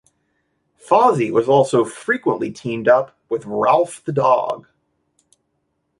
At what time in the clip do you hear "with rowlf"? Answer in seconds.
3.29-4.03